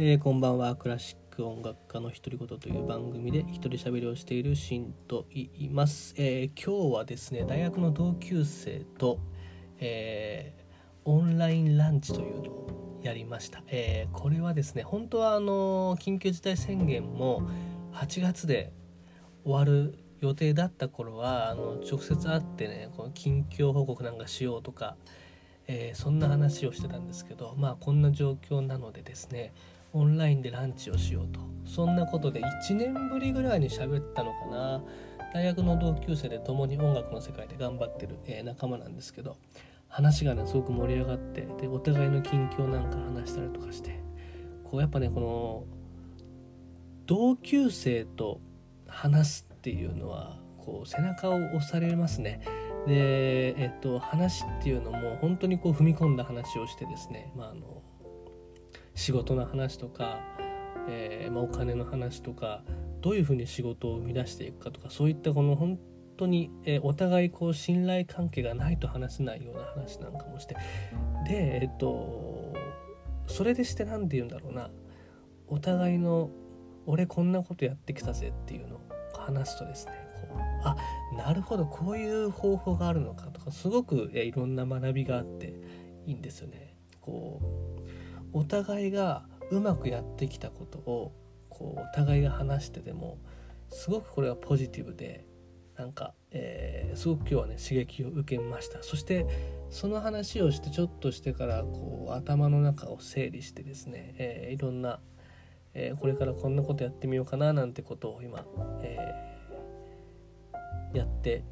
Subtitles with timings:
[0.00, 0.76] えーこんばんは。
[0.76, 9.18] クラシック音楽家の独り言という番組で一人喋りをしているシンと言います、えー今日はですね大学の同級生と、
[9.80, 17.50] えーオンラインランチというのをやりました、えこれはですね本当はあの緊急事態宣言も
[17.92, 18.72] 8月で
[19.42, 24.94] 終わる予定だった頃はあの直接会ってねこの近況報告なんかしようとか、
[25.66, 29.52] えそんな話をしてたんですけどまあこんな状況なのでですね
[29.92, 31.40] オンラインでランチをしようと。
[31.64, 34.82] そんなことで1年ぶりぐらいに喋ったのかな。
[35.34, 39.36] 大学の同級生で共に音楽の世界で頑張ってる、え仲間なんですけど。
[39.88, 44.00] 話がねすごく盛り上がってでお互いの近況なんか話したりとかして。
[44.64, 45.64] こうやっぱねこの
[47.06, 48.40] 同級生と
[48.86, 52.40] 話すっていうのはこう背中を押されますね。
[52.86, 57.82] で、えっと、話っていうのも本当にこう踏み込んだ話をしてですね、まあ、あの
[58.98, 60.18] 仕事の話とか、
[60.88, 62.64] えーまあ、お金の話とか
[63.00, 65.78] どういうふうに仕事を生み出していくかとかそういったこの本
[66.16, 70.56] 当に、えーお互いこう信頼関係がないと話せないような話なんかもして
[71.28, 72.52] でえっと
[73.28, 74.68] それでして何て言うんだろうな
[75.46, 76.30] お互いの
[76.86, 78.80] 俺こんなことやってきたぜっていうのを
[79.16, 80.76] 話すとですねこうあ
[81.16, 85.54] なるほどこういう方法があるのかとかすごくえいろんな学びがあって
[86.04, 86.74] いいんですよね。
[87.00, 87.57] こう
[88.32, 91.12] お互いがうまくやってきたことを
[91.48, 93.18] こうお互いが話してでも
[93.70, 95.26] すごくこれはポジティブで
[95.76, 98.82] なんか、えーすごく今日はね刺激を受けました。
[98.82, 99.26] そして
[99.70, 104.98] その話をしてちょっとしてからこう頭の中を整理してですね、えーいろんな、
[105.74, 108.44] えーこれからこんなことやってみようかななんてことを今、
[108.82, 111.44] えーやって、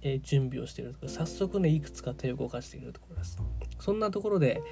[0.00, 1.12] えー準備をしているところ。
[1.12, 3.38] 早速ねいくつか手を動かしているところです。
[3.80, 4.62] そんなところで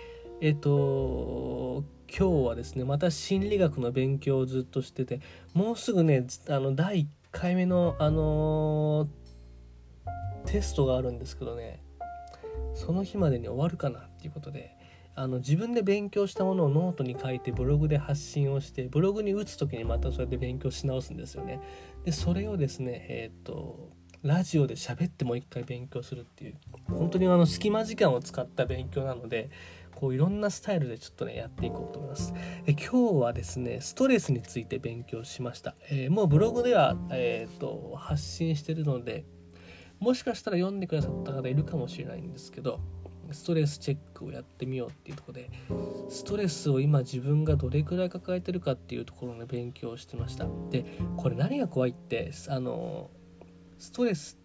[0.40, 5.20] えっ、と今日はですねまた心理学の勉強をずっとしてて
[5.54, 9.20] もうすぐねあの第1回目のあのー
[10.46, 11.80] テストがあるんですけどね
[12.74, 14.76] その日までに終わるかなっていうことで
[15.14, 21.60] あの自分で勉強したものをノートに書いてブログで発信をしてブログに打つ時にまたそうやって勉強し直すんですよね。
[22.04, 23.90] でそれをですねえっ、と
[24.22, 26.54] ラジオで喋ってもう一回勉強するっていう
[26.88, 29.50] 本当にあの隙間時間を使った勉強なので
[30.00, 32.32] こういろんなスタイルでちょっとねやっていこうと思います。
[32.64, 35.74] で今日はですねストレスについて勉強しました。
[35.90, 39.24] えーもうブログでは、えー、と発信してるので
[39.98, 42.80] もしかしたら読んでくださった方いるかもしれないんですけど
[43.32, 45.50] ストレスチェックをやってみようっていうとこで
[46.08, 50.84] ストレスを今自分がどれくらい抱えてるかっていうところの勉強をしてましたで
[51.16, 53.10] これ何が怖いってあの
[53.78, 54.39] ストレス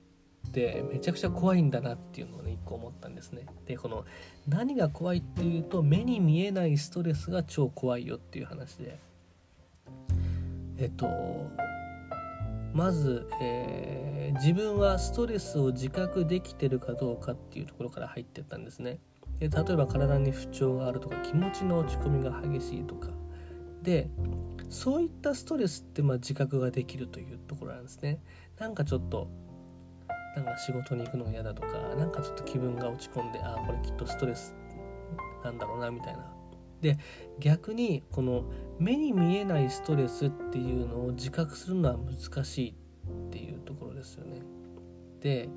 [0.46, 4.06] ってめちゃくちゃ怖いんだなっていうのをね一個思ったんですねでこの
[4.48, 9.00] 何が怖いっていうと目に見えないストレスが超怖いよっていう話で
[10.78, 11.08] えっと
[12.74, 19.00] まず、えー自分はストレスを自覚できてるかどうかっていうところから入ってったんですね。
[19.40, 23.10] で例えば体に不調があるとか気持ちの落ち込みが激しいとか
[23.82, 24.10] で
[24.70, 28.20] そういったストレスってまあ自覚ができるというところなんですね。
[28.60, 29.28] なんかちょっと
[30.36, 34.54] なんか仕事に行くのが嫌だとかなんかちょっと気分が落ち込んでああこれきっとストレス
[35.44, 36.32] なんだろうなみたいな。
[36.82, 36.98] で
[37.40, 38.44] 逆にこの
[38.80, 42.76] 目に見えないストレスっていうのを自覚するのは難しい
[43.28, 44.42] っていうところですよね。
[45.22, 45.50] で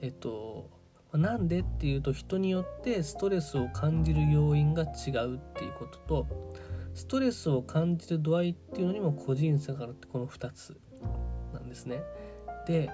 [0.00, 0.70] えっと
[1.12, 6.26] なんでっていうと人によってストレスを感じる要因が違うっていうことと
[6.94, 10.78] ストレスを感じる度合いっていうのにも個人差があるってこの2つ
[11.52, 12.02] なんですね。
[12.66, 12.90] で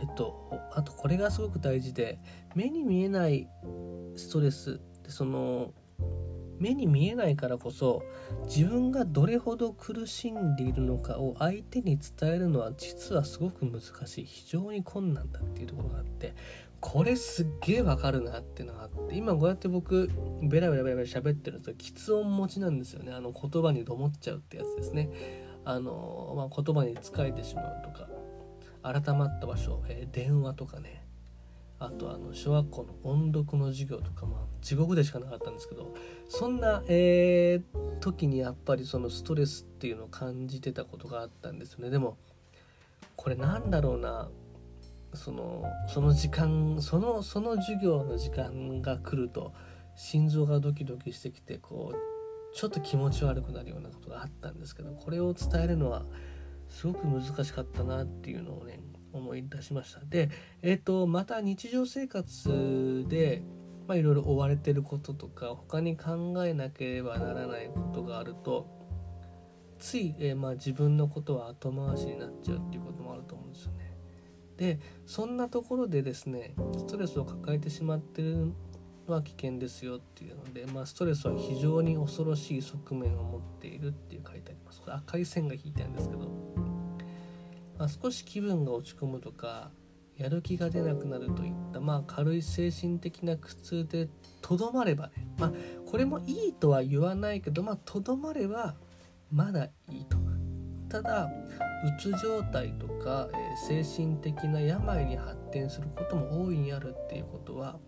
[0.00, 2.18] えっとあとこれがすごく大事で
[2.54, 3.48] 目に見えない
[4.16, 5.72] ストレスってその
[6.58, 8.02] 目に見えないからこそ
[8.46, 14.24] 自分がどれほど苦しんでいるのかを相手に伝えるのは実はすごく難しい。
[14.24, 16.34] 非常に困難だっていうところがあって
[16.80, 20.10] これすっげえわかるなっていうのがあって今こうやって僕
[20.42, 23.12] ベラベラベラベラ喋ってると喫音持ちなんですよね。
[23.12, 25.10] あの言葉にどもっちゃうってやつですね。
[25.64, 28.08] あの、まあ、言葉に疲れてしまうとか
[28.92, 31.04] 改まった場所、えー電話とかね。
[31.80, 35.94] あとあの小学校の音読の授業とか、まあ、地獄でしかなかったんですけど
[36.28, 41.90] そんな、えー時にやっぱりそのストレスっていうのを感じてたことがあったんですよね。
[41.90, 42.16] でも
[43.16, 44.28] これなんだろうな。
[45.14, 49.52] そのその時間そのその授業の時間が来ると
[49.96, 56.04] 心臓がドキドキしてきてこうちょっと気持ち悪くなるようなことがあったんですけどこれを伝えるのは
[56.68, 58.80] すごく難しかったなっていうのをね
[59.12, 60.30] 思い出しましたで
[60.62, 63.42] えっ、とまた日常生活で、
[63.90, 68.66] いろいろ追われてることとか他に考えなければならないことがあると
[69.78, 73.94] つい、えー、まあ、自分のことは後回しになっちゃうっていうこともあると思うんですよね。
[74.56, 78.52] でそんなところでですねストレスを抱えてしまってる
[79.06, 84.80] のは危険ですよっていうので、まあ、ストレスは非常に恐ろしい側面を持っているっていう書いてあります。
[84.80, 86.28] これ赤い線が引いてあるんですけど、
[87.78, 89.70] まあ、少し気分が落ち込むとか
[90.16, 94.08] やる気が出なくなるといった、まあ、軽い精神的な苦痛で
[94.42, 95.52] とどまればね、まあ、
[95.86, 98.74] これもいいとは言わないけどまあまれば
[99.30, 100.18] まだいいと。
[100.88, 107.78] ただうつ状態とか、えー、精神的な病に発展することも大いにあるっていうことは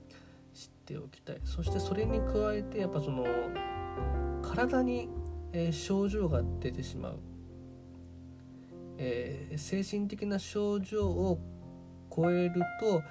[0.55, 3.25] 知っておきたいそしてそれに加えてやっぱその
[4.43, 5.09] 体に、
[5.53, 7.21] えー、症状が出てしまう、
[9.03, 11.41] えー、精神的な症状を
[12.15, 13.03] 超えると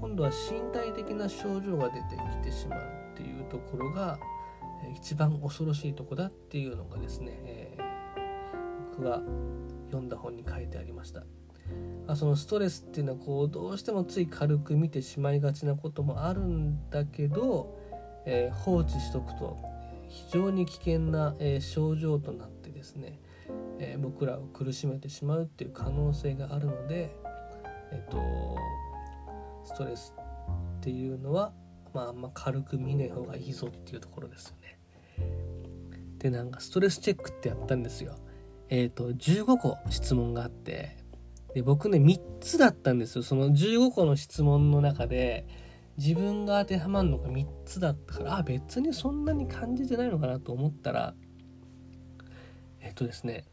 [0.00, 2.80] 今度は身体的な症状が出てきてしまう
[3.14, 4.18] っていうところが
[4.94, 9.22] 一番恐ろしいとこだっていうのがですね、えー、僕が
[9.86, 11.24] 読んだ本に書いてありました。
[12.06, 17.78] あそのストレスっていうのはこうどうしてもつい軽く見てしまいがちなこともあるんだけど、
[18.24, 19.58] えー、放置しとくと
[20.08, 23.20] 非常に危険な、えー、症状となってですね、
[23.78, 27.14] えー、僕らを苦しめてしまうっていう可能性があるので、
[27.92, 28.18] えっと
[29.64, 30.14] ストレス
[30.78, 31.52] っていうのは、
[31.92, 34.78] まあ、あんま軽く見ない方がいいぞっていうところですよね。
[36.18, 38.16] でなんかストレスチェックってやったんですよ。
[38.70, 40.96] えっ、ー、と15個質問があって
[41.54, 45.46] で僕ね3つだったんですよその15個の質問の中で
[45.96, 51.14] 自分が当てはまるのが3つだったからあ別にそんなに感じてないのかなと思ったら
[52.80, 53.44] えっ、とですね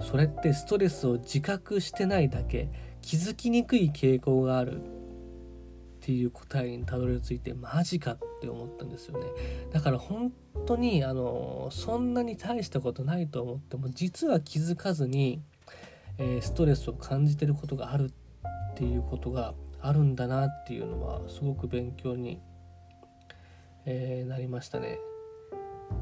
[0.00, 2.70] それってストレスを自覚してないだけ
[3.02, 9.26] 気づきにくい傾向があるっていう答えにたどり着いてマジかって思ったんですよね
[9.70, 10.32] だから本
[10.66, 15.42] 当にあのそんなに大したことないと思っても実は気づかずに、
[16.16, 18.10] えー、ストレスを感じてることがある
[18.72, 22.40] っていうことがあるんだなっていうのはすごく勉強に、
[23.84, 24.98] えー、なりましたね。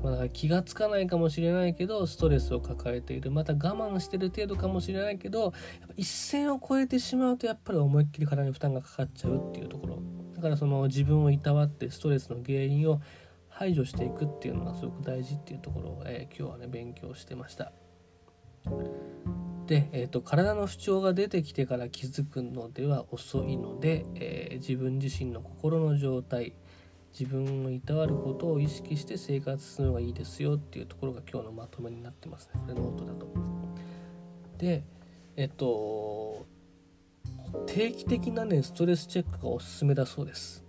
[0.03, 5.53] まあ、だ気が付かないかもしれないけどストレスを抱えているまた我慢してる程度かもしれないけどやっ
[5.89, 10.03] ぱ一線を越えてしまうとやっぱり思いっきり体に負担がかかっちゃうっていうところ
[10.35, 13.01] だからその自分をいたわってストレスの原因を
[13.49, 17.73] 排除していくっていうのがすごく大事っていうところを、えー、今日はね勉強してました。
[19.67, 26.55] で、えーと、体の不調が出てきてから気づくのでは遅いので、えー、自分自身の心の状態
[27.13, 33.29] 自分をいたわることを意識して生活するのがいいですよっていうところが今日のまとめになってますねこれノートだと。
[34.59, 34.85] で
[35.37, 36.47] えっと
[37.67, 40.65] 定期的なねストレスチェックがおすすめだそうです。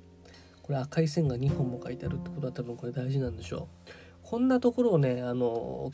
[0.61, 3.89] これ赤い線が2本も書いてあるってことは多分これ大事なんでしょう。
[4.23, 5.91] こんなところをねあの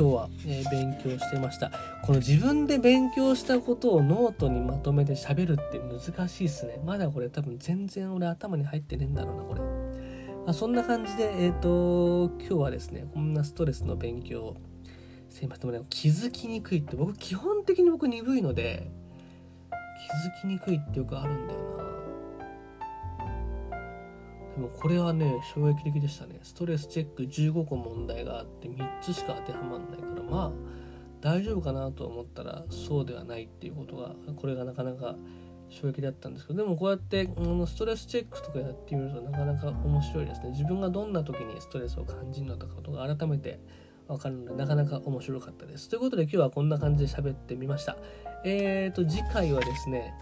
[0.00, 1.70] 今日は、えー、勉強してました。
[2.02, 6.80] この自分で勉強したことをノートにまとめて喋るって難しいっすね。
[6.86, 9.60] まだこれ多分全然俺頭に入ってねえんだろうなこれ。
[9.60, 14.56] まあ、そんな感じで、えっ、ー、と、今日はですね、こんなストレスの勉強を
[15.28, 18.90] すいません、でもね、気づきにくいって、僕、基本的に僕鈍いので、
[20.40, 21.89] 気づきにくいってよくあるんだよな。
[24.56, 26.38] でもこれはね、衝撃的でしたね。
[26.42, 30.52] ストレスチェック15個問題があって、3つしか当てはまんないから、まあ、
[31.20, 35.16] 大丈夫かなと思ったら、そうではないっていうことが、これがなかなか
[35.70, 40.50] 衝撃だったんですけどでもこうやってあのストレスチェックとかやってみるとなかなか面白いですね。
[40.50, 43.60] 自分がどんな時にストレスを感じるのかとか改めて
[44.08, 45.88] 分かるのでなかなか面白かったです。
[45.88, 47.96] ということで今日はこんな感じで喋ってみました。
[48.44, 50.12] えーと次回はですね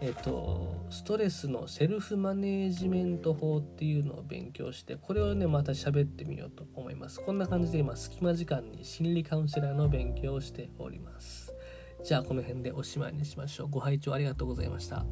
[0.00, 7.20] えっと、ストレスのセルフマネージメント法っていうのを勉強してこれをねまた喋ってみようと思います。
[7.20, 11.52] こんな感じで今隙間時間に心理カウンセラーの勉強をしております。
[12.04, 13.68] じゃあこの辺でおしまいにしましょう。
[13.68, 15.04] ご拝聴ありがとうございました。